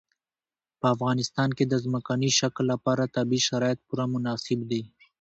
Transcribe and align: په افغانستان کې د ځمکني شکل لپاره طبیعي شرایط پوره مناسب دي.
په 0.79 0.85
افغانستان 0.95 1.49
کې 1.57 1.65
د 1.67 1.73
ځمکني 1.85 2.29
شکل 2.39 2.63
لپاره 2.73 3.11
طبیعي 3.15 3.41
شرایط 3.49 3.79
پوره 3.87 4.05
مناسب 4.13 4.59
دي. 4.71 4.81